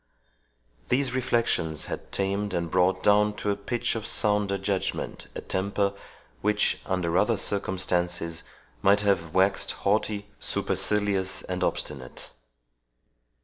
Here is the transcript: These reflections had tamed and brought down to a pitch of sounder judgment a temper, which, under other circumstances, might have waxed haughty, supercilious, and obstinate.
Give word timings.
These 0.89 1.13
reflections 1.13 1.85
had 1.85 2.11
tamed 2.11 2.55
and 2.55 2.71
brought 2.71 3.03
down 3.03 3.35
to 3.35 3.51
a 3.51 3.55
pitch 3.55 3.93
of 3.93 4.07
sounder 4.07 4.57
judgment 4.57 5.27
a 5.35 5.41
temper, 5.41 5.93
which, 6.41 6.79
under 6.87 7.15
other 7.19 7.37
circumstances, 7.37 8.41
might 8.81 9.01
have 9.01 9.35
waxed 9.35 9.73
haughty, 9.83 10.31
supercilious, 10.39 11.43
and 11.43 11.63
obstinate. 11.63 12.31